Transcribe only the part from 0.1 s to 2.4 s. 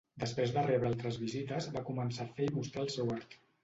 Després de rebre altres visites, va començar a